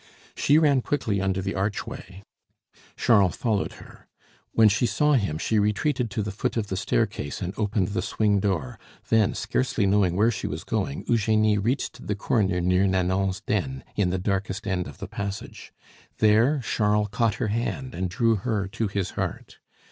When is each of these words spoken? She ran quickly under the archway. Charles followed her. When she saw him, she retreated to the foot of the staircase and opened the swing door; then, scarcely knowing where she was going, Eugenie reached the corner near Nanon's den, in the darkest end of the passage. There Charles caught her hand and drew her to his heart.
She 0.35 0.57
ran 0.57 0.81
quickly 0.81 1.21
under 1.21 1.43
the 1.43 1.53
archway. 1.53 2.23
Charles 2.97 3.35
followed 3.35 3.73
her. 3.73 4.07
When 4.51 4.67
she 4.67 4.87
saw 4.87 5.13
him, 5.13 5.37
she 5.37 5.59
retreated 5.59 6.09
to 6.09 6.23
the 6.23 6.31
foot 6.31 6.57
of 6.57 6.69
the 6.69 6.75
staircase 6.75 7.39
and 7.39 7.53
opened 7.55 7.89
the 7.89 8.01
swing 8.01 8.39
door; 8.39 8.79
then, 9.09 9.35
scarcely 9.35 9.85
knowing 9.85 10.15
where 10.15 10.31
she 10.31 10.47
was 10.47 10.63
going, 10.63 11.05
Eugenie 11.07 11.59
reached 11.59 12.07
the 12.07 12.15
corner 12.15 12.59
near 12.59 12.87
Nanon's 12.87 13.41
den, 13.41 13.83
in 13.95 14.09
the 14.09 14.17
darkest 14.17 14.65
end 14.65 14.87
of 14.87 14.97
the 14.97 15.07
passage. 15.07 15.71
There 16.17 16.61
Charles 16.61 17.09
caught 17.11 17.35
her 17.35 17.49
hand 17.49 17.93
and 17.93 18.09
drew 18.09 18.37
her 18.37 18.67
to 18.69 18.87
his 18.87 19.11
heart. 19.11 19.59